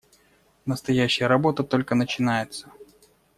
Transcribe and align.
Настоящая 0.65 1.27
работа 1.27 1.63
только 1.63 1.93
начинается. 1.93 2.71